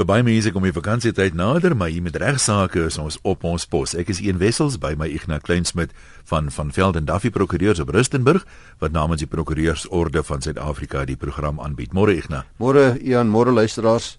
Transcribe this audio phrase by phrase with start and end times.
[0.00, 3.66] Vir baie mense kom die vakansietyd nader, maar hier met regsaake is ons op ons
[3.68, 3.92] pos.
[3.92, 5.92] Ek is Ian Wessels by my Ignas Kleinsmid
[6.30, 8.46] van van Velden Duffy Prokureurs op Rustenburg
[8.80, 11.92] wat namens die Prokureursorde van Suid-Afrika die program aanbied.
[11.92, 12.48] Môre Ignas.
[12.56, 14.14] Môre Ian, môre luisteraars.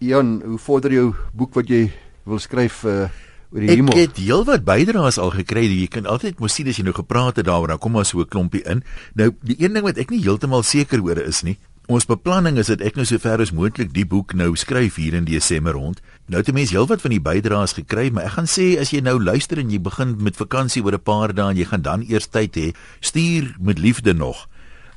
[0.00, 1.90] Ian, hoe vorder jou boek wat jy
[2.24, 3.10] wil skryf uh
[3.52, 3.92] oor die hemel?
[3.92, 5.66] Ek het heelwat bydraes al gekry.
[5.68, 8.24] Jy kan altyd mos sien as jy nou gepraat het daaroor, dan kom maar so
[8.24, 8.80] 'n klompie in.
[9.12, 11.58] Nou, die een ding wat ek nie heeltemal seker oor is nie,
[11.90, 15.24] Ons beplanning is dat ek nou sover as moontlik die boek nou skryf hier in
[15.26, 15.98] Desember rond.
[16.30, 19.16] Nou het mense heelwat van die bydraes gekry, maar ek gaan sê as jy nou
[19.18, 22.30] luister en jy begin met vakansie oor 'n paar dae en jy gaan dan eers
[22.30, 22.68] tyd hê,
[23.00, 24.46] stuur met liefde nog.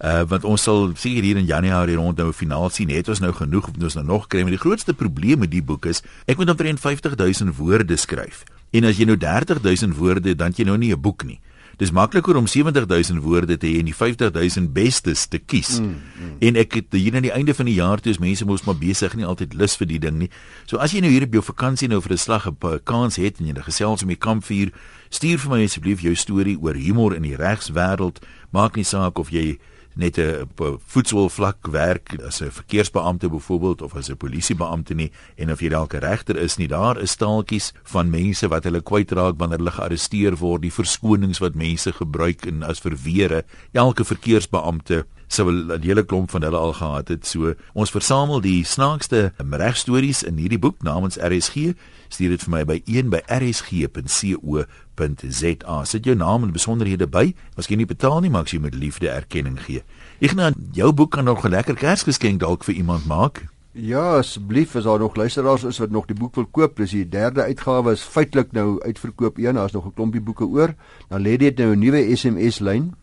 [0.06, 2.90] Uh want ons sal seker hier in Januarie rond nou finaal sien.
[2.90, 4.42] Het ons nou genoeg of ons nou nog kry?
[4.42, 8.44] Maar die grootste probleem met die boek is ek moet omtrent 50000 woorde skryf.
[8.72, 11.40] En as jy nou 30000 woorde, dan jy nou nie 'n boek nie.
[11.78, 15.80] Dis makliker om 70000 woorde te hê en die 50000 bestes te kies.
[15.80, 16.36] Mm, mm.
[16.50, 18.78] En ek het hier aan die einde van die jaar toe is mense mos maar
[18.78, 20.30] besig nie altyd lus vir die ding nie.
[20.70, 23.40] So as jy nou hier op jou vakansie nou vir 'n slag 'n kans het
[23.40, 24.72] en jy net gesels om die kampvuur,
[25.10, 28.22] stuur vir my asseblief jou storie oor humor in die regswêreld.
[28.52, 29.58] Maak nie saak of jy
[29.96, 30.48] net 'n
[30.88, 35.94] voetsoolvlak werk as 'n verkeersbeampte byvoorbeeld of as 'n polisiebeampte nie en of jy dalk
[35.94, 40.36] 'n regter is nie daar is staaltjies van mense wat hulle kwytraak wanneer hulle gearresteer
[40.38, 43.44] word die verskonings wat mense gebruik en as verweere.
[43.72, 48.64] Elke verkeersbeampte sou 'n hele klomp van hulle al gehad het so ons versamel die
[48.64, 51.74] snaakste regstories in hierdie boek namens RSG
[52.10, 55.84] stuur dit vir my by 1 by rsg.co www.rsg.za.
[55.86, 57.34] Sit jou naam en besonderhede by.
[57.58, 59.84] Miskien nie betaal nie, maar as jy met liefde erkenning gee.
[60.24, 63.46] Ek nou jou boek kan nog 'n lekker Kersgeskenk dalk vir iemand maak.
[63.74, 67.10] Ja, asseblief as daar nog luisteraars is wat nog die boek wil koop, dis die
[67.10, 70.76] derde uitgawe is feitelik nou uitverkoop een, daar's nog 'n klompie boeke oor.
[71.10, 72.94] Dan lê dit nou 'n nuwe SMS lyn.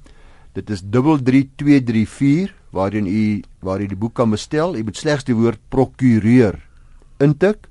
[0.53, 4.77] Dit is 33234 waarin u waar u die boek kan bestel.
[4.77, 6.59] U moet slegs die woord prokureur
[7.19, 7.69] intik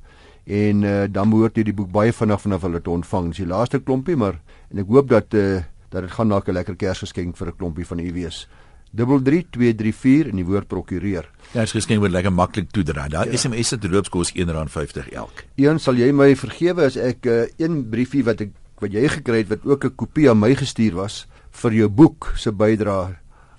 [0.49, 3.33] en uh, dan behoort jy die boek baie vinnig vanaf hulle te ontvang.
[3.33, 4.39] Dis die laaste klompie, maar
[4.71, 7.86] en ek hoop dat uh, dat dit gaan dalk 'n lekker Kersgeskenk vir 'n klompie
[7.86, 8.48] van u wees.
[8.95, 11.30] 33234 in die woord prokureur.
[11.52, 13.09] Kersgeskenk word lekker maklik toedraai.
[13.09, 13.37] Daar ja.
[13.37, 15.43] SMS se loopskos R1.50 elk.
[15.55, 19.43] Een sal jy my vergewe as ek uh, een briefie wat ek wat jy gekry
[19.43, 23.17] het wat ook 'n kopie aan my gestuur was vir jou boek se bydrae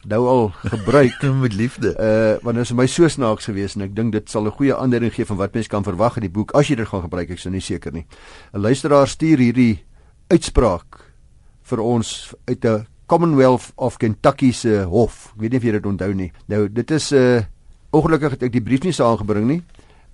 [0.09, 1.93] nou al gebruik met liefde.
[1.99, 4.77] Uh want dit is my so snaaks geweest en ek dink dit sal 'n goeie
[4.77, 7.31] aanduiding gee van wat mense kan verwag in die boek as jy dit gaan gebruik.
[7.31, 8.06] Ek is nie seker nie.
[8.55, 9.84] 'n Luisteraar stuur hierdie
[10.31, 11.05] uitspraak
[11.62, 15.33] vir ons uit 'n Commonwealth of Kentucky se hof.
[15.34, 16.33] Ek weet nie of jy dit onthou nie.
[16.47, 17.43] Nou dit is 'n uh,
[17.93, 19.62] ongelukkig het ek die brief nie saamgebring nie.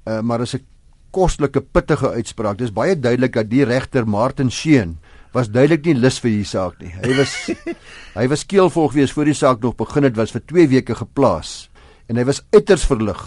[0.07, 0.67] Uh maar dit is 'n
[1.11, 2.59] kostelike pittige uitspraak.
[2.59, 4.99] Dit is baie duidelik dat die regter Martin Sheen
[5.37, 6.93] was duidelik nie lus vir hierdie saak nie.
[6.97, 7.35] Hy was
[8.19, 11.69] hy was skeelvolg wees voor die saak nog begin het was vir 2 weke geplaas
[12.09, 13.21] en hy was uiters verlig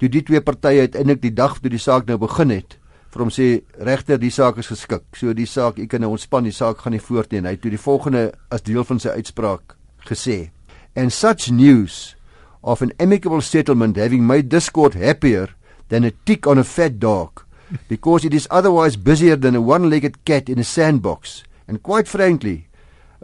[0.00, 2.76] toe die twee partye uiteindelik die dag toe die saak nou begin het
[3.16, 3.46] vir hom sê
[3.80, 5.06] regter die saak is geskik.
[5.16, 7.40] So die saak, ek kan nou ontspan, die saak gaan nie voort nie.
[7.40, 10.50] Hy het toe die volgende as deel van sy uitspraak gesê:
[10.94, 12.16] "And such news
[12.62, 15.54] of an amicable settlement having made this court happier
[15.88, 17.45] than a tick on a fat dog."
[17.88, 21.44] Because it is otherwise busier than a one-legged cat in a sandbox.
[21.68, 22.68] And quite frankly,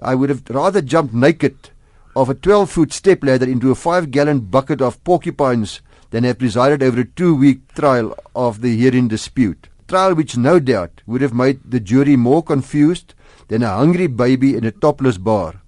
[0.01, 1.71] I would have rather jumped naked
[2.15, 5.81] off a 12-foot stepladder into a 5-gallon bucket of porcupines
[6.11, 9.69] than have presided over a 2-week trial of the hearing dispute.
[9.89, 13.15] Trial which no doubt would have made the jury more confused
[13.49, 15.63] than a hungry baby in a topless bar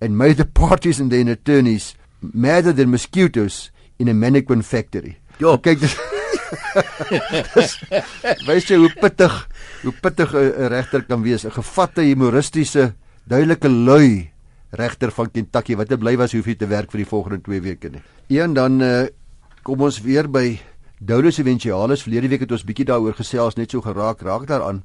[0.00, 5.18] and made the parties and their attorneys madder than mosquitoes in a mannequin factory.
[5.40, 5.96] Ja, kyk dis
[8.48, 9.34] Wys jy hoe pittig,
[9.82, 14.30] hoe pittig 'n regter kan wees, 'n gevatte humoristiese, duidelike lui
[14.70, 17.88] regter van Kentucky wat bly was hoef hy te werk vir die volgende 2 weke
[17.90, 18.02] nie.
[18.28, 19.06] Een dan uh,
[19.62, 20.60] kom ons weer by
[21.00, 22.02] Dolus Eventualis.
[22.02, 24.84] Verlede week het ons bietjie daaroor gesels, net so geraak raak daaraan.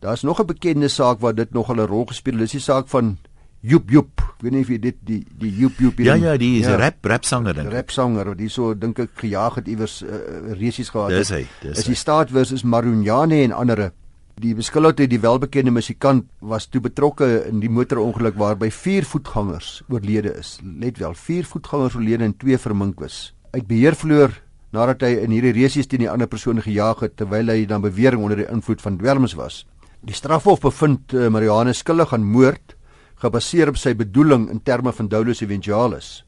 [0.00, 2.42] Daar's nog 'n bekende saak waar dit nog 'n rol gespeel het.
[2.42, 3.18] Dis die saak van
[3.60, 4.19] Joep Joep.
[4.40, 6.76] Weet nie of jy dit die die Joep Joep Ja ja, die is 'n ja,
[6.76, 7.72] rap rap sanger dink.
[7.72, 10.08] Rap sanger wat hierso dink ek gejaag het iewers uh,
[10.56, 11.18] resies gehad het.
[11.18, 11.78] Dis hy, dis.
[11.78, 13.92] Is die staat versus Marunjane en ander.
[14.40, 20.32] Die beskuldigde, die welbekende musikant, was toe betrokke in die motorongeluk waarby vier voetgangers oorlede
[20.38, 20.58] is.
[20.64, 23.34] Let wel, vier voetgangers oorlede en twee vermink is.
[23.52, 24.32] Uit beheer verloor
[24.72, 28.22] nadat hy in hierdie resies teen die ander persone gejaag het terwyl hy dan bewering
[28.22, 29.66] onder die invloed van dwelms was.
[30.00, 32.76] Die strafhof bevind uh, Marianne skuldig aan moord
[33.20, 36.22] gebaseer op sy bedoeling in terme van dolus eventualis.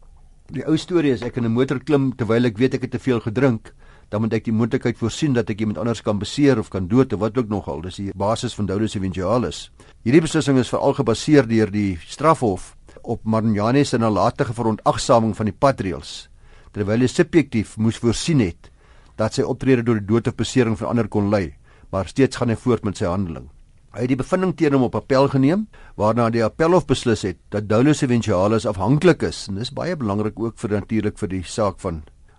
[0.52, 2.98] Die ou storie is ek in 'n motor klim terwyl ek weet ek het te
[2.98, 3.72] veel gedrink,
[4.10, 7.12] dan moet ek die moontlikheid voorsien dat ek iemand anders kan beseer of kan dood
[7.12, 7.80] of wat ook nogal.
[7.80, 9.70] Dis die basis van dolus eventualis.
[10.04, 15.56] Hierdie beslissing is veral gebaseer deur die strafhof op Marniane se nalatige verontagsaming van die
[15.58, 16.28] padreëls
[16.72, 18.70] terwyl hy subjektief moes voorsien het
[19.16, 21.54] dat sy optrede tot die dood of besering van ander kon lei,
[21.90, 23.50] maar steeds gaan hy voort met sy handeling.
[23.92, 25.66] Hy het die bevinding teen hom op appel geneem,
[26.00, 30.56] waarna die appelhof beslis het dat Dolus Eventualis afhanklik is en dis baie belangrik ook
[30.62, 31.98] vir natuurlik vir die saak van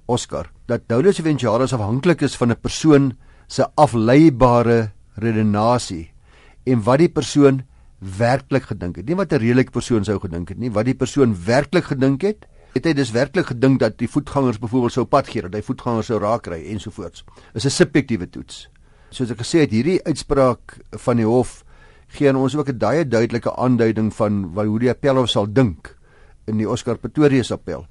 [0.09, 3.13] Oscar, dat Dolus Eventualis afhanklik is van 'n persoon
[3.47, 6.09] se afleibare redenasie
[6.65, 7.61] en wat die persoon
[8.17, 9.05] werklik gedink het.
[9.05, 12.47] Nie wat 'n redelike persoon sou gedink het nie, wat die persoon werklik gedink het.
[12.73, 16.05] Het hy dus werklik gedink dat die voetgangers byvoorbeeld sou pad gee, dat hy voetgangers
[16.05, 17.23] sou raakry ensovoorts.
[17.53, 18.69] Is 'n subjektiewe toets
[19.13, 21.63] soos ek gesê het, hierdie uitspraak van die hof
[22.13, 25.95] gee aan ons ook 'n baie duidelike aanduiding van wat hoe die appelhof sal dink
[26.47, 27.85] in die Oscar Pretorius appel.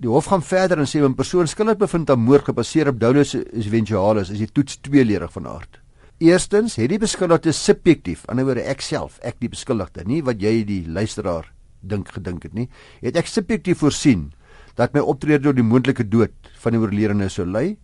[0.00, 3.34] Die hof gaan verder en sê 'n persoon skuldig bevind aan moord gebaseer op Dolus
[3.34, 5.80] eventualis is die toets tweeledig van aard.
[6.18, 10.40] Eerstens het die beskuldigde subjektief, aan die ander ek self, ek die beskuldigde, nie wat
[10.40, 12.68] jy die luisteraar dink gedink het nie,
[13.00, 14.32] het ek subjektief voorsien
[14.78, 17.76] dat my optrede tot die moontlike dood van die oorledene sou lei.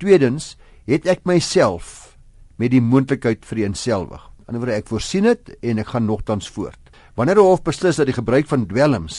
[0.00, 2.03] Tweedens het ek myself
[2.56, 4.22] met die moontlikheid vir eenselwig.
[4.46, 6.80] Anderswoorde ek voorsien dit en ek gaan nogtans voort.
[7.16, 9.18] Wanneer die hof beslis dat die gebruik van dwelms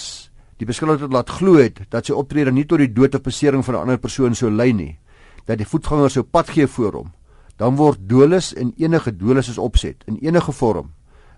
[0.59, 3.75] die beskuldigde laat glo het dat sy optrede nie tot die dood of besering van
[3.75, 4.97] 'n ander persoon sou lei nie,
[5.45, 7.11] dat die voetganger sou pad gee voor hom,
[7.57, 10.93] dan word dolus in enige dolus is opset in enige vorm,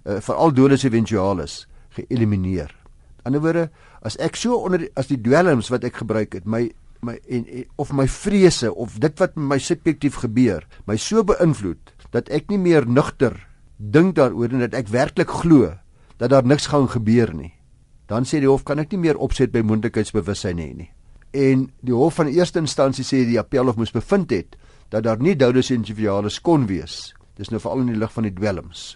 [0.06, 2.76] uh, veral dolus eventualis, geëlimineer.
[3.24, 3.70] Anderswoorde,
[4.02, 6.72] as ek so onder die, as die dwelms wat ek gebruik het, my
[7.02, 11.24] my en, en of my vrese of dit wat met my subjektief gebeur my so
[11.24, 13.48] beïnvloed dat ek nie meer nugter
[13.78, 15.74] dink daaroor en dat ek werklik glo
[16.18, 17.54] dat daar niks gaan gebeur nie.
[18.08, 20.90] Dan sê die hof kan ek nie meer opset by moontlikheidsbewussyn hê nie.
[21.36, 24.58] En die hof van eerste instansie sê die appelhof moes bevind het
[24.90, 27.14] dat daar nie doudes individualis kon wees.
[27.38, 28.96] Dis nou veral in die lig van die dwelms.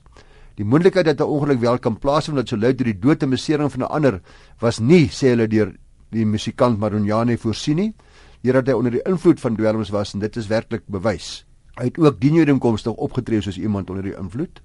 [0.57, 3.29] Die moontlikheid dat 'n ongeluk wel kan plaasvind wat sou lei tot die dood en
[3.29, 4.21] besering van 'n ander
[4.59, 5.75] was nie sê hulle deur
[6.11, 7.91] die musikant Marunjane voorsien nie,
[8.41, 11.43] hierdat hy onder die invloed van dwelms was en dit is werklik bewys.
[11.79, 14.61] Hy het ook dienooreenkomstig opgetree soos iemand onder die invloed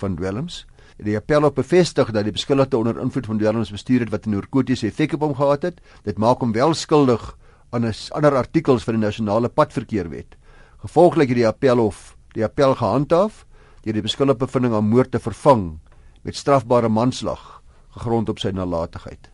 [0.00, 0.64] van dwelms.
[0.98, 4.34] Die appel op bevestig dat die beskuldigde onder invloed van dwelms bestuur het wat 'n
[4.34, 5.80] narkotiese effek op hom gehad het.
[6.02, 7.36] Dit maak hom wel skuldig
[7.70, 10.36] aan 'n ander artikels van die nasionale padverkeerwet.
[10.78, 13.46] Gevolglik het die appelhof die appel gehandhaaf
[13.82, 15.78] deur die beskuldigde bevinding aan moord te vervang
[16.22, 19.30] met strafbare manslag gegrond op sy nalatigheid.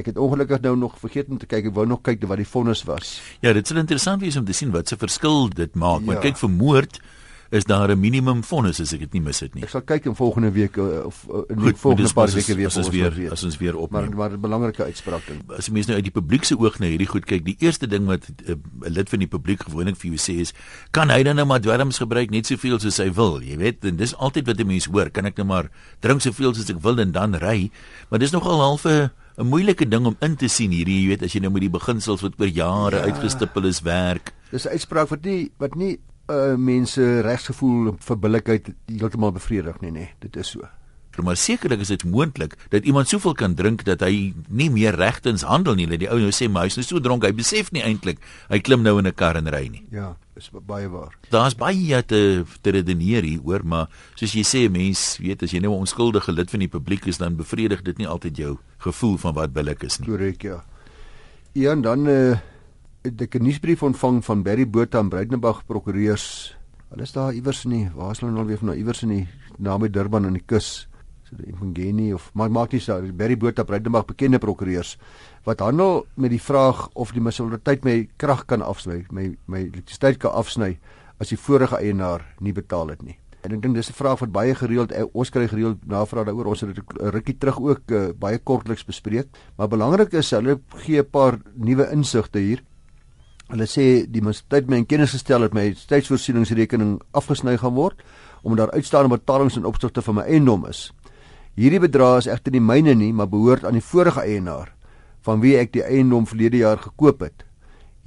[0.00, 1.70] Ek het ongelukkig nou nog vergeet om te kyk.
[1.70, 3.18] Ek wou nog kyk wat die vonnis was.
[3.44, 6.06] Ja, dit sal interessant wees om te sien wat se verskil dit maak.
[6.06, 6.30] Maar ja.
[6.30, 7.00] kyk vir moord
[7.50, 9.62] is daar 'n minimum vonnis as ek dit nie mis het nie.
[9.62, 12.54] Ek sal kyk in volgende week uh, of uh, in die Goed, volgende paar weke
[12.54, 13.90] weer as ons weer as ons weer op.
[13.90, 15.42] Maar maar 'n belangrike uitspraak ding.
[15.58, 17.86] As jy mens nou uit die publiek se oog na hierdie goed kyk, die eerste
[17.86, 20.54] ding wat eh, 'n uh, lid van die publiek gewoonlik vir jou sê is,
[20.90, 23.42] kan hy dan nou maar dwelms gebruik net soveel soos hy wil?
[23.42, 26.54] Jy weet, en dis altyd wat 'n mens hoor, kan ek nou maar drink soveel
[26.54, 27.70] soos ek wil en dan ry?
[28.10, 29.10] Maar dis nogal half 'n
[29.40, 31.72] 'n moeilike ding om in te sien hierdie, jy weet, as jy nou met die
[31.72, 33.08] beginsels wat oor jare ja.
[33.08, 34.34] uitgestipel is werk.
[34.50, 35.98] Dis 'n uitspraak wat nie wat nie
[36.30, 40.68] uh mense regsgevoel vir billikheid heeltemal bevredig nie, nee, dit is so.
[41.18, 45.42] Maar sekerlik is dit moontlik dat iemand soveel kan drink dat hy nie meer regtens
[45.42, 45.86] handel nie.
[45.90, 48.60] Dat die ou nou sê maar hy's nou so dronk, hy besef nie eintlik hy
[48.60, 49.84] klim nou in 'n kar en ry nie.
[49.90, 51.16] Ja, is baie waar.
[51.30, 55.60] Daar's baie te te redeneer hier oor, maar soos jy sê, mens weet as jy
[55.60, 59.16] nou 'n onskuldige lid van die publiek is, dan bevredig dit nie altyd jou gevoel
[59.16, 60.08] van wat billik is nie.
[60.08, 60.64] Korrek, ja.
[61.52, 62.38] Ja, en dan eh uh,
[63.02, 66.56] het ek 'n nuusbrief ontvang van Barry Botha en Breitenberg prokureurs.
[66.90, 67.90] Hulle is daar iewers nie.
[67.94, 70.89] Waar is hulle nou weer van nou iewers in die naby Durban aan die kus?
[71.30, 74.96] So die Impungeni of maar maak nie saak Barry Botha Breitenberg bekende prokureurs
[75.46, 80.18] wat handel met die vraag of die munisipaliteit my krag kan afsny my my elektrisiteit
[80.18, 80.78] kan afsny
[81.20, 83.18] as die vorige eienaar nie betaal het nie.
[83.44, 86.46] En ek dink dis 'n vraag wat baie gereeld eh, ons kry gereeld navraag daaroor.
[86.46, 89.28] Ons het dit 'n rukkie terug ook uh, baie kortliks bespreek.
[89.56, 92.62] Maar belangrik is hulle gee 'n paar nuwe insigte hier.
[93.48, 98.02] Hulle sê die munisipaliteit my in kennis gestel het my tydsvoorsieningsrekening afgesny gaan word
[98.42, 100.92] omdat daar uitstaande betalings in opsigte van my eiendom is
[101.60, 104.70] Hierdie bedrag is egter nie myne nie, maar behoort aan die vorige eienaar
[105.26, 107.42] van wie ek die eiendom verlede jaar gekoop het.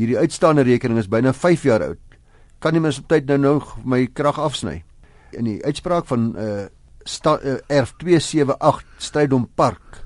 [0.01, 2.01] Hierdie uitstaande rekening is byna 5 jaar oud.
[2.57, 4.79] Kan nie mens op tyd nou nog my krag afsny?
[5.37, 10.01] In die uitspraak van uh, uh erf 278 Strydom Park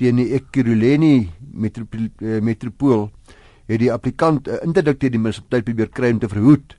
[0.00, 3.10] teen die Ekurhuleni metropool, uh, metropool
[3.68, 6.78] het die applikant 'n uh, interdikt teen die munisipaliteit probeer kry om te verhoed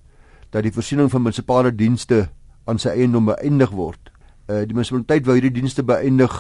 [0.50, 2.30] dat die voorsiening van munisipale dienste
[2.66, 4.17] aan sy eiendom beëindig word
[4.48, 6.36] uh, die munisipaliteit wou hierdie dienste beëindig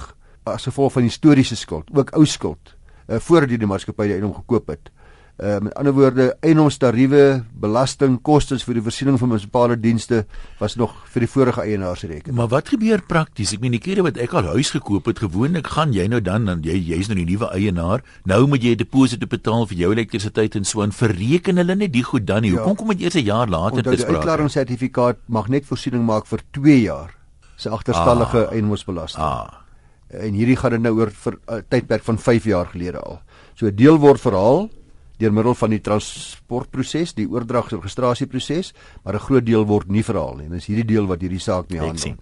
[0.47, 2.75] as gevolg van historiese skuld, ook ou skuld,
[3.07, 4.91] uh, voordat die maatskappy die eiendom gekoop het.
[5.37, 10.23] Uh met ander woorde, eienoomstariewe, belasting, kostes vir die voorsiening van munisipale dienste
[10.57, 12.33] was nog vir die vorige eienaars reken.
[12.33, 13.51] Maar wat gebeur prakties?
[13.53, 16.49] Ek meen die kere wat ek al huis gekoop het, gewoonlik gaan jy nou dan
[16.49, 18.01] dan jy jy's nou die nuwe eienaar.
[18.25, 21.93] Nou moet jy 'n deposito betaal vir jou elektrisiteit en so en verreken hulle net
[21.93, 22.51] die goed dan nie.
[22.51, 22.57] Ja.
[22.57, 24.09] Hoekom kom dit eers 'n jaar later te sprake?
[24.09, 27.16] Die uitklaringssertifikaat mag net voorsiening maak vir 2 jaar
[27.57, 28.53] se agterstallige ah.
[28.53, 29.23] eiendomsbelasting.
[29.23, 29.63] Ah.
[30.07, 33.19] En hierdie gaan dit nou oor vir 'n uh, tydperk van 5 jaar gelede al.
[33.55, 34.69] So 'n deel word verhaal
[35.17, 38.73] deur middel van die transportproses, die oordragsregistrasieproses,
[39.03, 40.45] maar 'n groot deel word nie verhaal nie.
[40.45, 42.15] En dis hierdie deel wat hierdie saak mee handel.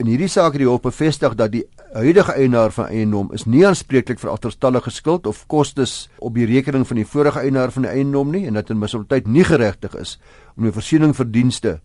[0.00, 3.66] In hierdie saak het die hof bevestig dat die huidige eienaar van eiendom is nie
[3.66, 7.90] aanspreeklik vir agterstallige skuld of kostes op die rekening van die vorige eienaar van die
[7.90, 10.18] eiendom nie en dat in munisipaliteit nie geregtig is
[10.56, 11.80] om die voorsiening vir dienste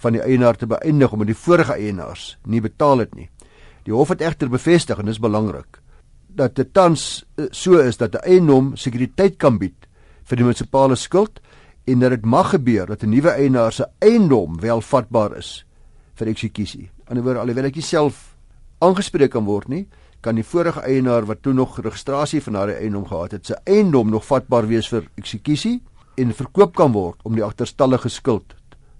[0.00, 3.28] van die eienaar te beëindig omdat die vorige eienaars nie betaal het nie.
[3.84, 5.80] Die hof het egter bevestig en dis belangrik
[6.34, 9.86] dat dit tans eh, so is dat 'n eienaam sekuriteit kan bied
[10.24, 11.40] vir die munisipale skuld
[11.84, 15.66] en dat dit mag gebeur dat 'n nuwe eienaar se eiendom wel vatbaar is
[16.14, 16.90] vir eksekusie.
[17.04, 18.36] Anderswoorde alhoewel ek self
[18.78, 19.88] aangespreek kan word nie,
[20.20, 24.10] kan die vorige eienaar wat toe nog registrasie van daardie eiendom gehad het, sy eiendom
[24.10, 25.80] nog vatbaar wees vir eksekusie
[26.16, 28.54] en verkoop kan word om die agterstallige skuld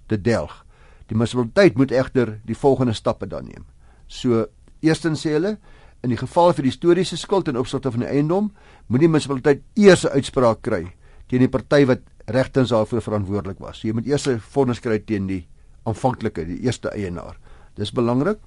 [0.06, 0.64] te delg.
[1.10, 3.66] Die munisipaliteit moet egter die volgende stappe dan neem.
[4.06, 4.46] So
[4.80, 5.56] eerstens sê hulle
[6.00, 8.52] in die geval vir historiese skuld in opsigte van die eiendom,
[8.88, 10.86] moet die munisipaliteit eers 'n uitspraak kry
[11.28, 13.80] teen die party wat regtens daarvoor verantwoordelik was.
[13.80, 15.46] So, jy moet eers 'n vonnis kry teen die
[15.84, 17.36] aanvanklike, die eerste eienaar.
[17.76, 18.38] Dis belangrik.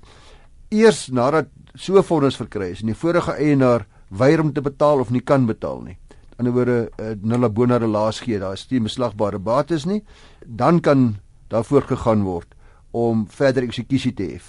[0.72, 5.00] Eers nadat so 'n vonnis verkry is en die vorige eienaar weier om te betaal
[5.00, 5.98] of nie kan betaal nie.
[6.38, 10.03] Aan die ander woorde, uh, nulle bona relaas gee, daar is nie beslagbare bates nie,
[10.46, 11.20] dan kan
[11.54, 12.56] daarvoor gegaan word
[12.92, 14.40] om verder eksekusie te hê.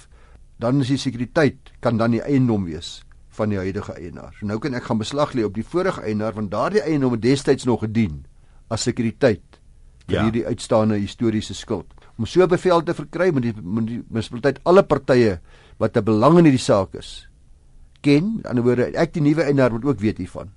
[0.61, 3.01] Dan is die sekuriteit kan dan die eiendom wees
[3.35, 4.33] van die huidige eienaar.
[4.39, 7.25] So nou kan ek gaan beslag lê op die vorige eienaar want daardie eiendom het
[7.25, 8.23] destyds nog gedien
[8.71, 9.59] as sekuriteit
[10.05, 10.23] vir ja.
[10.27, 11.87] hierdie uitstaande historiese skuld.
[12.17, 15.39] Om so 'n bevel te verkry moet die munisipaliteit alle partye
[15.77, 17.27] wat 'n belang in hierdie saak is
[18.01, 18.23] ken.
[18.23, 20.51] Aan die ander woorde, ek die nuwe eienaar moet ook weet hiervan.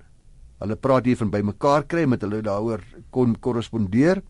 [0.59, 4.23] Hulle praat hier van bymekaar kry met hulle daaroor kon korrespondeer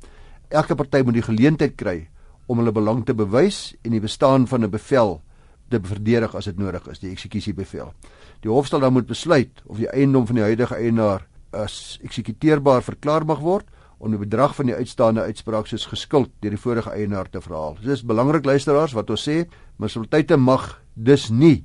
[0.49, 2.09] elke party moet die geleentheid kry
[2.49, 5.21] om hulle belang te bewys en die bestaan van 'n bevel
[5.69, 7.93] te verdedig as dit nodig is, die eksekusiebevel.
[8.40, 12.83] Die hof sal dan moet besluit of die eiendom van die huidige eienaar as eksekuteerbaar
[12.83, 13.67] verklaar mag word
[13.99, 17.76] om die bedrag van die uitstaande uitspraak soos geskuld deur die vorige eienaar te verhaal.
[17.83, 21.64] Dit is belangrik luisteraars wat ons sê, munisipaliteite mag dus nie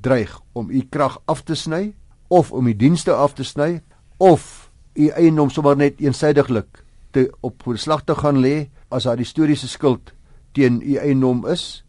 [0.00, 1.94] dreig om u krag af te sny
[2.28, 3.82] of om u dienste af te sny
[4.18, 6.83] of u eiendom sommer net eensydiglik
[7.14, 10.12] te op beslag te gaan lê as daar historiese skuld
[10.54, 11.84] teen u eiendom is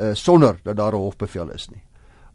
[0.00, 1.82] uh, sonder dat daar 'n hofbevel is nie.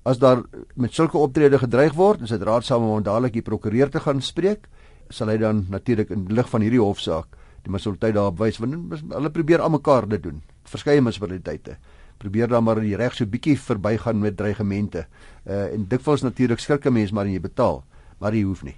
[0.03, 0.43] As daar
[0.75, 4.67] met sulke optrede gedreig word, is dit raadsaam om dadelik die prokureur te gaan spreek,
[5.09, 7.25] sal hy dan natuurlik in lig van hierdie hofsaak
[7.63, 10.41] die munisipaliteit daarop wys want hulle probeer almekaar dit doen.
[10.63, 11.77] Verskeie munisipaliteite
[12.17, 15.07] probeer dan maar die reg so bietjie verbygaan met dreigemente.
[15.45, 17.83] Uh en dikwels natuurlik skrik 'n mens maar en jy betaal,
[18.19, 18.75] maar jy hoef nie.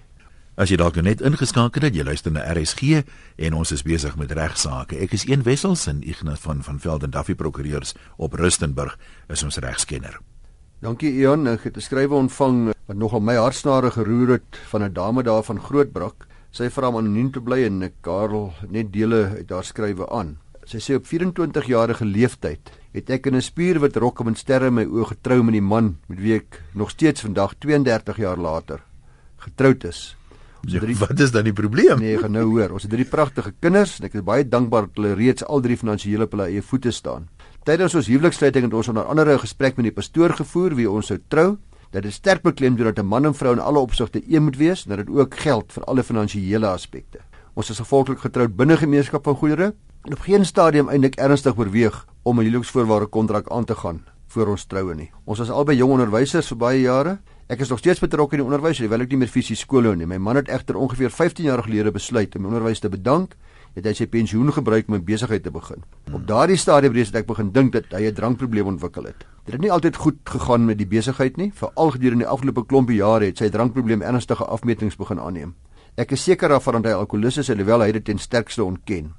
[0.57, 3.03] As jy dalk net ingeskakel het, jy luister na RSG
[3.45, 4.97] en ons is besig met regsaake.
[5.05, 8.95] Ek is een wessels en Ignas van van Velden Duffy prokureurs op Rustenburg
[9.29, 10.17] is ons regskenner.
[10.81, 14.93] Dankie Ian, ek het 'n skrywe ontvang wat nogal my hartsnare geroer het van 'n
[14.93, 16.25] dame daar van Grootbrak.
[16.49, 20.37] Sy vra om anoniem te bly en ek Karel net dele uit haar skrywe aan.
[20.65, 24.73] Sy sê op 24 jarige leeftyd het ek in 'n spierwit rok met sterre in
[24.73, 28.81] my oë getrou met die man met wie ek nog steeds vandag 32 jaar later
[29.37, 30.16] getroud is.
[30.65, 31.99] Ja, drie, wat is dan die probleem?
[31.99, 32.73] Nee, gaan nou hoor.
[32.75, 35.77] Ons het drie pragtige kinders en ek is baie dankbaar dat hulle reeds al drie
[35.77, 37.29] finansiële op hulle eie voete staan.
[37.67, 41.07] Tydens ons huwelikssluiting het ons onder andere 'n gesprek met die pastoor gevoer wie ons
[41.07, 41.57] sou trou.
[41.91, 44.85] Dat dit sterk beklemtoon dat 'n man en vrou in alle opsigte een moet wees
[44.85, 47.19] en dat dit ook geld vir alle finansiële aspekte.
[47.53, 49.73] Ons is gevolglik getroud binne gemeenskap van goedere
[50.03, 54.47] en op geen stadium eintlik ernstig oorweeg om 'n huweliksvoorwaarde kontrak aan te gaan voor
[54.47, 55.11] ons troue nie.
[55.25, 57.17] Ons was albei jong onderwysers vir baie jare
[57.47, 59.93] Ek is nog steeds betrokke in die onderwys, hoewel ek nie meer fisies skool hou
[59.95, 60.03] nie.
[60.03, 63.37] My man het egter ongeveer 15 jaar gelede besluit om onderwys te bedank,
[63.77, 65.79] het hy sy pensioen gebruik om 'n besigheid te begin.
[66.07, 66.15] Hmm.
[66.15, 69.23] Op daardie stadium reeds het ek begin dink dat hy 'n drankprobleem ontwikkel het.
[69.45, 72.97] Dit het nie altyd goed gegaan met die besigheid nie, veral gedurende die afgelope klompie
[72.97, 75.55] jare het sy drankprobleem ernstige afmetings begin aanneem.
[75.95, 79.13] Ek is seker daarvan dat hy alkoholist is, alhoewel hy dit ten sterkste ontken.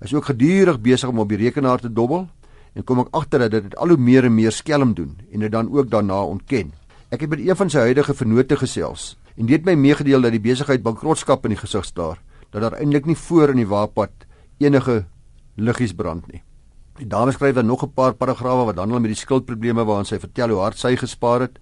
[0.00, 2.28] Hy is ook gedurig besig om op die rekenaar te dobbel
[2.74, 5.52] en kom ek agter dat dit al hoe meer en meer skelm doen en dit
[5.52, 6.72] dan ook daarna ontken.
[7.10, 10.42] Ek het met een van sy huidige vennote gesels en dit my meegedeel dat die
[10.42, 12.18] besigheid bankrotskap in die gesig staar,
[12.50, 14.26] dat daar eintlik nie voor in die waarpad
[14.58, 15.04] enige
[15.56, 16.42] liggies brand nie.
[16.98, 20.18] Die dame skryf dan nog 'n paar paragrawe wat handel met die skuldprobleme waarin sy
[20.18, 21.58] vertel hoe hard sy gespaar het,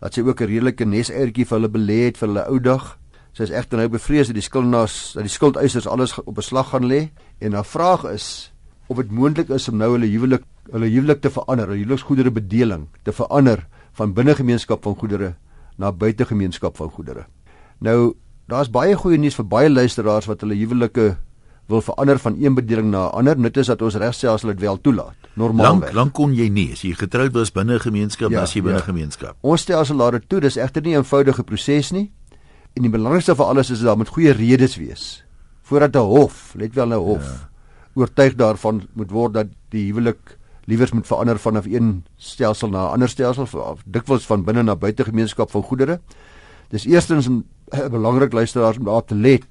[0.00, 2.98] dat sy ook 'n redelike neseiertjie vir hulle belê het vir hulle ou dag.
[3.32, 6.86] Sy is egter nou bevrees dat die skuldenaars, dat die skuldeisers alles op beslag gaan
[6.86, 8.52] lê en haar vraag is
[8.86, 12.86] of dit moontlik is om nou hulle huwelik hulle huwelik te verander, hulle huweliksgoedere bedeling
[13.02, 13.66] te verander
[13.98, 15.34] van binnegemeenskap van goedere
[15.78, 17.26] na buitegemeenskap van goedere.
[17.78, 18.14] Nou,
[18.48, 21.16] daar's baie goeie nuus vir baie luisteraars wat hulle huwelike
[21.66, 23.38] wil verander van een bedeling na 'n ander.
[23.38, 25.16] Net is dat ons regstelsel dit wel toelaat.
[25.34, 25.64] Normaal.
[25.64, 28.78] Lank lank kon jy nie as jy getroud was binne gemeenskap, ja, as jy binne
[28.78, 28.84] ja.
[28.84, 29.36] gemeenskap.
[29.40, 30.40] Ons stelsel laat dit toe.
[30.40, 32.12] Dis egter nie 'n eenvoudige proses nie.
[32.72, 35.24] En die belangrikste van alles is dat daar met goeie redes wees
[35.62, 37.48] voordat 'n hof, let wel 'n hof, ja.
[37.96, 40.36] Oortuig daarvan moet word dat die huwelik
[40.66, 43.46] liewers moet verander vanaf een stelsel na 'n ander stelsel,
[43.84, 46.00] dikwels van binne na buite gemeenskap van goedere.
[46.68, 47.44] Dis eerstens 'n
[47.90, 49.44] belangrik luisteraars om daar te let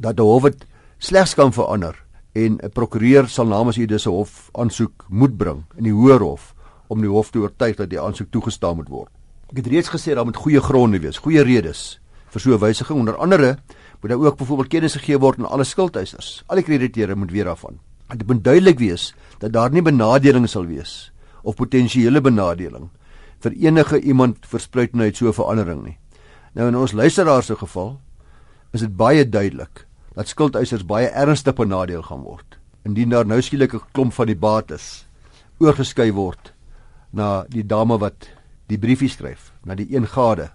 [0.00, 0.66] dat die hof dit
[0.98, 5.64] slegs kan verander en 'n prokureur sal namens u dis 'n hof aansoek moet bring
[5.76, 6.54] in die hoër hof
[6.86, 9.10] om die hof te oortuig dat die aansoek toegestaan moet word.
[9.50, 12.00] Ek het reeds gesê daar moet goeie gronde wees, goeie redes
[12.30, 12.98] vir so 'n wysiging.
[12.98, 13.58] Onder andere
[14.06, 16.42] moet daar ook byvoorbeeld kennis gegee word aan alle skuldeisers.
[16.46, 17.80] Al die krediteure moet weer daarvan.
[18.14, 22.88] Dit moet duidelik wees dat daar nie benadeling sal wees of potensiële benadeling
[23.42, 25.98] vir enige iemand verspruit uit so 'n verandering nie.
[26.54, 28.00] Nou in ons luisteraars se geval
[28.72, 33.74] is dit baie duidelik dat skuldeisers baie ernstig benadeel gaan word indien daar nou skielik
[33.74, 35.06] 'n klomp van die bates
[35.58, 36.52] oorgeskei word
[37.12, 38.28] na die dame wat
[38.66, 40.50] die briefie skryf, na die een gade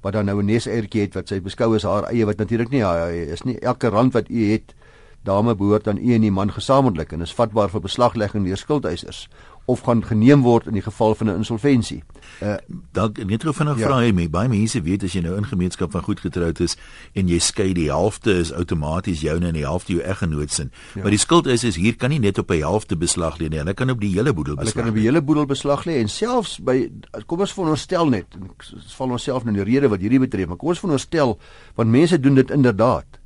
[0.00, 2.80] wat dan nou 'n neseiertjie het wat sy beskou as haar eie wat natuurlik nie
[2.80, 3.58] ja, is nie.
[3.60, 4.74] Elke rand wat u het
[5.22, 9.28] dame behoort aan u en die man gesamentlik en is vatbaar vir beslaglegging deur skuldeisers
[9.70, 12.02] of gaan geneem word in die geval van 'n insolventie.
[12.42, 12.56] Uh
[12.92, 13.86] dan net gou vinnig ja.
[13.86, 16.76] vra hy my, baie mense weet as jy nou in gemeenskap van goed getroud is
[17.12, 20.72] en jy skei die helfte is outomaties joune en die helfte jou eggenoot sin.
[20.94, 21.02] Ja.
[21.02, 23.58] Maar die skuld is is hier kan nie net op 'n helfte beslag lê nie.
[23.58, 24.72] Hulle kan op die hele boedel beslag.
[24.72, 26.90] Hulle kan op die hele boedel beslag lê en selfs by
[27.26, 30.56] kom ons veronderstel net, ons val onsself nou in die rede wat hierdie betref, maar
[30.56, 31.38] kom ons veronderstel
[31.74, 33.19] want mense doen dit inderdaad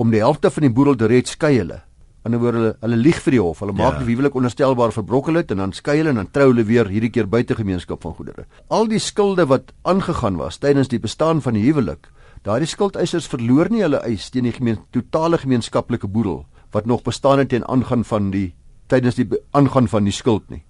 [0.00, 1.82] om die helfte van die boedel te red skei hulle
[2.20, 3.60] In 'n woord hulle hulle lieg vir die hof.
[3.64, 4.00] Hulle maak ja.
[4.04, 7.08] die huwelik onherstelbaar verbrokkel het en dan skei hulle en dan trou hulle weer hierdie
[7.08, 8.44] keer buite gemeenskap van goedere.
[8.68, 12.10] Al die skulde wat aangegaan was tydens die bestaan van die huwelik,
[12.44, 17.38] daardie skuldeisers verloor nie hulle eis teen die gemeen totale gemeenskaplike boedel wat nog bestaan
[17.38, 18.52] het teen aangaan van die
[18.92, 20.62] tydens die aangaan van die skuld nie.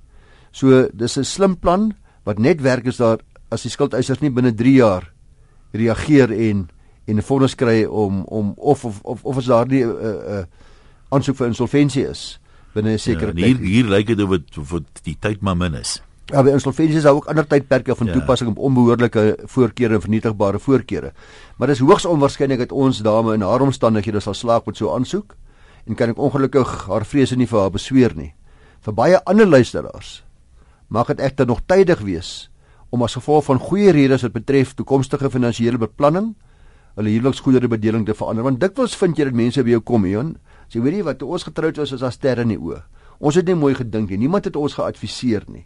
[0.52, 1.94] So dis 'n slim plan
[2.24, 3.18] wat net werk is daar
[3.50, 5.12] as die skuldeisers nie binne 3 jaar
[5.72, 6.68] reageer en
[7.10, 10.08] en 'n vonnis kry om om of of of, of is daar nie 'n uh,
[10.08, 10.44] eh, 'n uh, eh,
[11.08, 12.40] aansoek vir insolventie is
[12.74, 13.58] binne 'n sekere ja, tyd.
[13.58, 16.02] Hier hier lyk dit of dit vir die tyd maar min is.
[16.30, 18.12] Ja, by insolventie is daar ook ander tydperke van ja.
[18.12, 21.12] toepassing op onbehoorlike voorkeure en vernietigbare voorkeure.
[21.56, 24.94] Maar dis hoogs onwaarskynlik dat ons dame in haar omstandighede sal slaag met so 'n
[24.94, 25.34] aansoek
[25.86, 28.34] en kan ek ongelukkig haar vrese nie vir haar besweer nie.
[28.80, 30.22] Vir baie ander luisteraars
[30.88, 32.50] mag dit egter nog tydig wees
[32.90, 36.34] om as gevolg van goeie redes wat betref toekomstige finansiële beplanning
[37.00, 40.30] hulle huweliksgoedere bedeling te verander want dikwels vind jy dat mense by jou kom hier
[40.70, 42.76] Sy so, weet nie wat ons getroud was as daar sterre in die oë.
[43.18, 44.20] Ons het nie mooi gedink nie.
[44.22, 45.64] Niemand het ons geadviseer nie.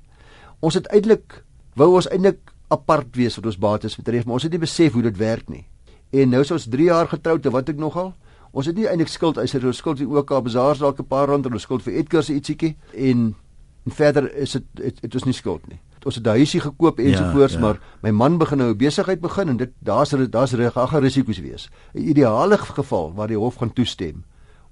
[0.65, 1.43] Ons het eintlik
[1.77, 2.41] wou ons eintlik
[2.73, 5.67] apart wees wat ons bates betref, maar ons het nie besef hoe dit werk nie.
[6.09, 8.15] En nou is ons 3 jaar getroud en wat ek nogal
[8.55, 11.47] Ons het nie eintlik skuld as jy skuld die OK bazaars dalk 'n paar rand
[11.47, 13.35] en ons skuld vir Edgar se ietsiekie en
[13.87, 15.81] en verder is dit dit het, is nie skuld nie.
[16.05, 17.65] Ons het 'n huisie gekoop ensovoorts, ja, ja.
[17.65, 21.71] maar my man begin nou 'n besigheid begin en dit daar's daar's regtig risiko's wees.
[21.95, 24.25] 'n Ideale geval waar die hof gaan toestem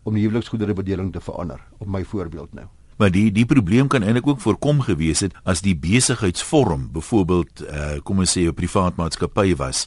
[0.02, 2.66] om die huweliksgoedere bedeling te verander op my voorbeeld nou.
[2.96, 7.98] Maar die die probleem kan eintlik ook voorkom gewees het as die besigheidsvorm byvoorbeeld uh,
[8.02, 9.86] kom ons sê 'n privaat maatskappy was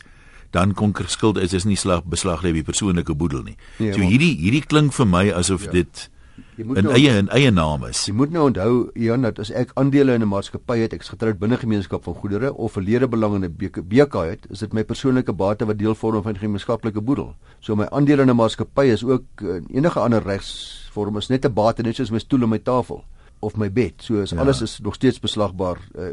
[0.50, 3.58] dan kon skuld is is nie slag beslag lê by persoonlike boedel nie.
[3.78, 5.72] Nee, so hierdie hierdie klink vir my asof ja.
[5.72, 6.10] dit
[6.58, 8.06] 'n nou, eie 'n eie naam is.
[8.06, 11.10] Jy moet nou onthou Jan dat as ek aandele in 'n maatskappy het, ek is
[11.10, 13.56] getroud binne gemeenskap van goedere of verlede belang in 'n
[13.88, 17.36] BK het, is dit my persoonlike bate wat deel vorm van die gemeenskaplike boedel.
[17.60, 21.54] So my aandele in 'n maatskappy is ook in enige ander regsvorm is net 'n
[21.54, 23.04] bate net soos my stoel en my tafel
[23.40, 23.94] of my bed.
[23.98, 24.40] So is ja.
[24.40, 26.04] alles is nog steeds beslagbaar uh,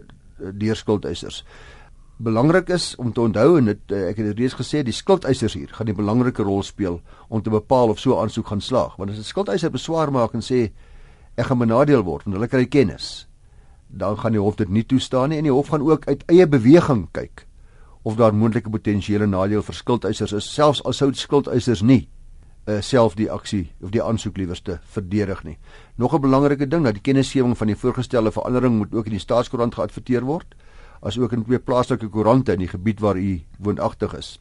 [0.53, 1.45] deur skuldeisers
[2.17, 5.69] belangrik is om te onthou en dit eh, ek het reeds gesê die skuldeisers hier
[5.73, 8.97] gaan 'n belangrike rol speel om te bepaal of so 'n aansoek gaan slaag.
[8.97, 10.73] Want as 'n skuldeiser beswaar maak en sê
[11.37, 13.27] ek gaan benadeel word want hulle kry kennis
[13.93, 16.47] dan gaan die hof dit nie toestaan nie en die hof gaan ook uit eie
[16.47, 17.47] beweging kyk
[18.03, 22.03] of daar moontlike potensiële nadeel vir skuldeisers is selfs al sou skuldeisers nie
[22.69, 25.59] uh, self die aksie of die aansoek liewerste verdedig nie.
[25.97, 29.21] Nog 'n belangrike ding dat die kennisgewing van die voorgestelde verandering moet ook in die
[29.21, 30.55] staatskoerant geadverteer word.
[30.55, 30.72] as
[31.19, 34.39] ook in twee plaaslike koerante in die gebied waar u woonagtig is.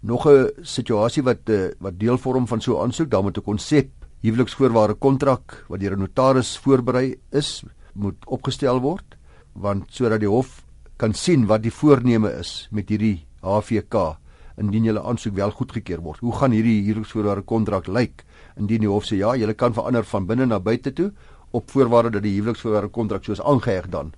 [0.00, 3.42] Nog 'n situasie wat eh, wat deel vorm van so 'n aansoek, dan moet 'n
[3.42, 3.88] konsep
[4.20, 9.16] huweliksvoorwaarde kontrak wat deur 'n notaris voorberei is, moet opgestel word
[9.52, 10.62] want sodat die hof
[10.96, 14.16] kan sien wat die voorneme is met hierdie HVK
[14.60, 16.20] indien julle aansoek wel goedgekeur word.
[16.20, 18.24] Hoe gaan hierdie huweliksvoorwaarde kontrak lyk
[18.56, 21.12] indien die hof sê ja, julle kan verander van binne na buite toe
[21.50, 24.12] op voorwaarde dat die huweliksvoorwaarde kontrak soos aangeheg dan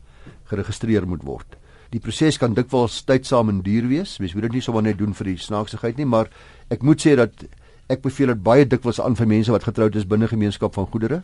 [0.51, 1.57] geregistreer moet word.
[1.95, 4.17] Die proses kan dikwels tydsaam en duur wees.
[4.19, 6.31] Mens moet dit nie sommer net doen vir die snaaksigheid nie, maar
[6.75, 7.45] ek moet sê dat
[7.93, 11.21] ek beveel dit baie dikwels aan vir mense wat getroud is binne gemeenskap van goedere,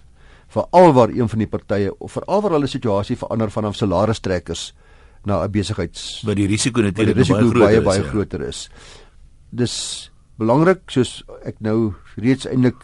[0.54, 4.70] veral waar een van die partye of veral waar hulle situasie verander vanaf salaris-trekkers
[5.26, 8.08] na 'n besigheids waar die risiko natuurlik baie groter baie, is, baie ja.
[8.08, 8.70] groter is.
[9.50, 12.80] Dis belangrik soos ek nou reeds eintlik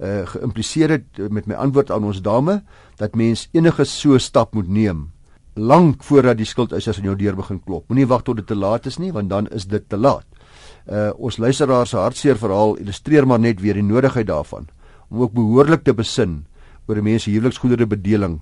[0.00, 2.62] uh, geïmpliseer het met my antwoord aan ons dame
[2.96, 5.10] dat mens enige so stap moet neem
[5.54, 7.88] lank voordat die skuldeisers aan jou deur begin klop.
[7.88, 10.26] Moenie wag tot dit te laat is nie want dan is dit te laat.
[10.86, 14.68] Uh ons luisteraars se hartseer verhaal illustreer maar net weer die nodigheid daarvan
[15.10, 16.44] om ook behoorlik te besin
[16.86, 18.40] oor 'n mens se huweliksgoedere bedeling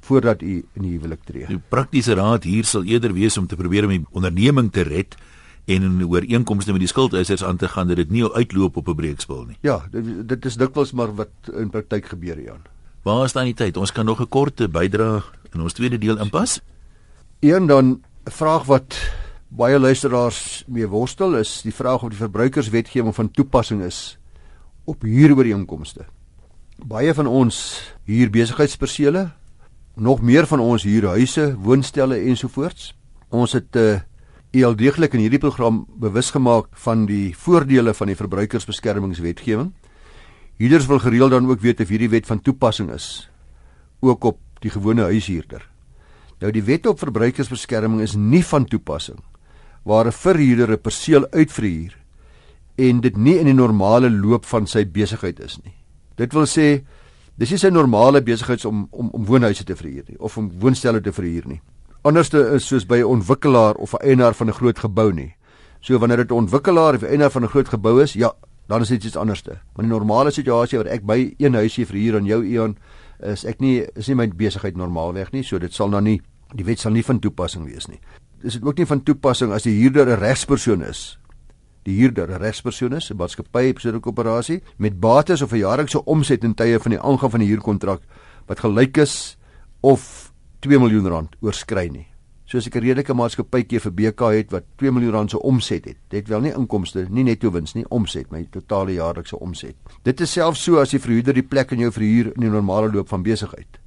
[0.00, 1.46] voordat u in die huwelik tree.
[1.46, 5.16] Die praktiese raad hier sal eerder wees om te probeer om die onderneming te red
[5.68, 8.94] en in ooreenkomste met die skuldeisers aan te gaan dat dit nie uitloop op 'n
[8.94, 9.58] breekspil nie.
[9.60, 12.64] Ja, dit, dit is dikwels maar wat in praktyk gebeur, Jan.
[13.02, 13.76] Waar is dan die tyd?
[13.76, 15.22] Ons kan nog 'n korte bydra
[15.54, 16.60] in ons tweede deel inpas.
[17.40, 18.96] Een dan 'n vraag wat
[19.48, 24.18] baie luisteraars mee worstel is die vraag of die verbruikerswetgewing van toepassing is
[24.84, 26.04] op huurooreenkomste.
[26.86, 29.30] Baie van ons huur besigheidspersele,
[29.94, 32.94] nog meer van ons huur huise, woonstelle ensovoorts.
[33.28, 34.00] Ons het uh,
[34.64, 39.72] al deeglik in hierdie program bewus gemaak van die voordele van die verbruikersbeskermingswetgewing.
[40.58, 43.30] Huurders wil gereeld dan ook weet of hierdie wet van toepassing is
[44.00, 45.62] ook op die gewone huishuurder.
[46.38, 49.18] Nou die wet op verbruikersbeskerming is nie van toepassing
[49.82, 51.96] waar 'n verhuurder 'n perseel uitverhuur
[52.74, 55.74] en dit nie in die normale loop van sy besigheid is nie.
[56.16, 56.84] Dit wil sê
[57.36, 61.00] dis nie sy normale besigheid om om om woonhuise te verhuur nie of om woonstelle
[61.00, 61.60] te verhuur nie.
[62.02, 65.34] Anderste is soos by 'n ontwikkelaar of 'n eienaar van 'n groot gebou nie.
[65.80, 68.32] So wanneer dit 'n ontwikkelaar of 'n eienaar van 'n groot gebou is, ja,
[68.68, 69.58] dan is dit iets anderste.
[69.74, 72.76] Maar 'n normale situasie waar ek by een huisie verhuur aan jou Ion,
[73.18, 76.20] is ek nie is nie my besigheid normaalweg nie, so dit sal dan nie
[76.54, 78.00] die wet sal nie van toepassing wees nie.
[78.42, 81.18] Dis dit ook nie van toepassing as die huurder 'n regspersoon is.
[81.84, 86.04] Die huurder 'n regspersoon is, 'n maatskappy, 'n persoonlike koöperasie met bates of 'n jaarlikse
[86.04, 88.02] omset in tye van die aangaan van die huurkontrak
[88.46, 89.36] wat gelyk is
[89.80, 92.07] of 2 miljoen rand oorskry nie.
[92.48, 95.96] Soos ek 'n redelike maatskappytjie vir BK het wat 2 miljoen rand se omset het.
[96.08, 99.76] Dit wel nie inkomste, nie netto wins nie, omset, my totale jaarlikse omset.
[100.02, 102.90] Dit is selfs so as die verhuurder die plek in jou verhuur in die normale
[102.90, 103.78] loop van besigheid.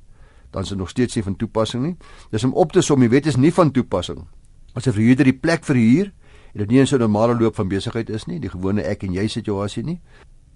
[0.51, 1.95] Dan is dit nog steeds nie van toepassing nie.
[2.29, 4.27] Dis om op te som, die wet is nie van toepassing.
[4.75, 6.11] As 'n verhuurder die plek verhuur
[6.53, 9.13] en dit nie in sy normale loop van besigheid is nie, die gewone ek en
[9.13, 9.99] jy situasie nie.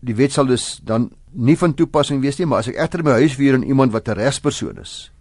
[0.01, 3.11] Die wet sal dus dan nie van toepassing wees nie, maar as ek egter my
[3.11, 5.11] huis verhuur aan iemand wat 'n regspersoon is,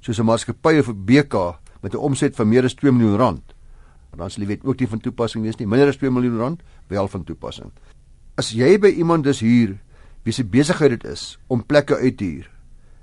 [0.00, 3.54] soos 'n maatskappy of 'n BK met 'n omset van meer as 2 miljoen rand.
[4.16, 5.66] Dan sal die wet ook nie van toepassing wees nie.
[5.66, 7.70] Minder as 2 miljoen rand wel van toepassing.
[8.34, 9.78] As jy by iemand dus huur
[10.22, 12.50] wie se besigheid dit is om plekke uit te huur,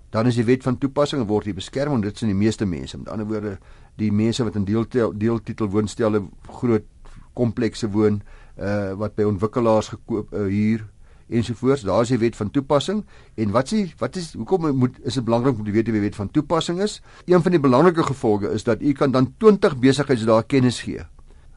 [0.10, 2.98] dan is die wet van toepassing en word die beskerming dit sien die meeste mense.
[2.98, 3.58] Met ander woorde,
[3.96, 6.24] die mense wat in deeltel deeltitel woonstelle
[6.60, 6.86] groot
[7.34, 8.22] komplekse woon,
[8.56, 10.86] uh wat by ontwikkelaars gekoop uh, huur
[11.30, 11.82] ensovoorts.
[11.82, 13.04] Daar is die wet van toepassing
[13.36, 16.06] en wat sê wat is hoekom moet is dit belangrik om te weet wie die
[16.08, 17.02] wet van toepassing is?
[17.26, 21.06] Een van die belangrike gevolge is dat u kan dan 20 besigheidsdae kennis gee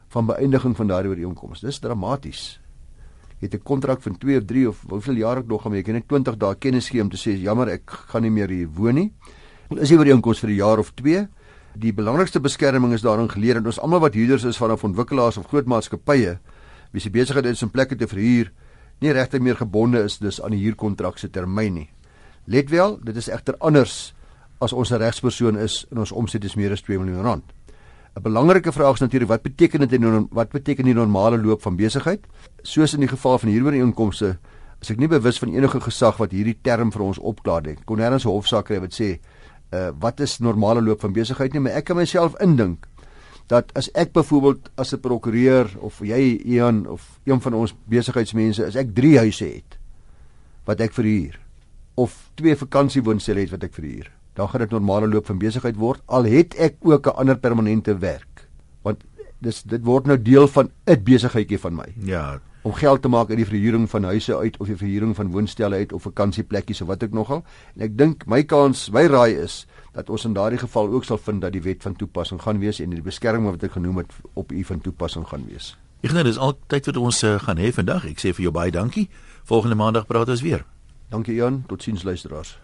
[0.09, 1.61] van beëindiging van daardie ooreenkoms.
[1.61, 2.59] Dis dramaties.
[3.39, 5.81] Jy het 'n kontrak van 2 of 3 of hoeveel jaar ek nog gaan jy
[5.81, 8.67] kan net 20 dae kennis gee om te sê jammer ek gaan nie meer hier
[8.67, 9.13] woon nie.
[9.69, 11.27] Is die ooreenkoms vir 'n jaar of 2?
[11.75, 15.47] Die belangrikste beskerming is daarin geleer dat ons almal wat huurders is van ontwikkelaars of
[15.47, 16.39] groot maatskappye
[16.91, 18.51] wie se besigheid is om plekke te verhuur
[18.99, 21.89] nie regtig meer gebonde is dus aan die huurkontrak se termyn nie.
[22.45, 24.13] Let wel, dit is egter anders
[24.59, 27.43] as ons 'n regspersoon is en ons omset is meer as 2 miljoen rand.
[28.15, 31.75] 'n Belangrike vraag is natuurlik wat beteken dit in wat beteken die normale loop van
[31.75, 32.25] besigheid?
[32.61, 34.37] Soos in die geval van huurooreenkomste,
[34.81, 37.77] as ek nie bewus van enige gesag wat hierdie term vir ons opklaar nie.
[37.85, 39.19] Kon nêrens 'n hofsaak kry wat sê,
[39.71, 42.87] uh wat is normale loop van besigheid nie, maar ek kan myself indink
[43.49, 48.65] dat as ek byvoorbeeld as 'n prokureur of jy Ian of een van ons besigheidsmense
[48.65, 49.79] as ek 3 huise het
[50.65, 51.39] wat ek verhuur
[51.95, 56.03] of twee vakansiewoonstelle het wat ek verhuur dan gaan dit normale loop van besigheid word
[56.05, 58.47] al het ek ook 'n ander permanente werk.
[58.81, 59.03] Want
[59.39, 61.93] dis dit word nou deel van 'n besigheidjie van my.
[62.03, 62.39] Ja.
[62.61, 65.75] Om geld te maak uit die verhuuring van huise uit of die verhuuring van woonstelle
[65.75, 67.43] uit of vakansieplekkies of wat ek nogal.
[67.75, 69.67] En ek dink my kans my raai is
[69.99, 72.79] dat ons in daardie geval ook sal vind dat die wet van toepassing gaan wees
[72.79, 75.75] en die beskerming wat ek genoem het op u van toepassing gaan wees.
[75.99, 78.07] Ek dink dit is altyd wat ons uh, gaan hê vandag.
[78.07, 79.09] Ek sê vir jou baie dankie.
[79.43, 80.63] Volgende maandag praat ons weer.
[81.11, 82.59] Dankie Jan, totsiens luisteraars.